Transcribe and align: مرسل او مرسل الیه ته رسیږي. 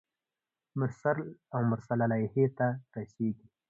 مرسل 0.79 1.19
او 1.53 1.61
مرسل 1.71 1.99
الیه 2.05 2.47
ته 2.57 2.67
رسیږي. 2.95 3.45